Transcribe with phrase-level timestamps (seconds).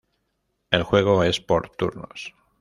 [0.71, 2.33] El juego es por turnos.